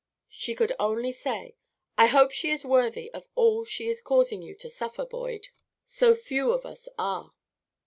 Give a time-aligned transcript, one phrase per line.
[0.31, 1.57] She could only say:
[1.95, 5.49] "I hope she is worthy of all she is causing you to suffer, Boyd,
[5.85, 7.33] so few of us are."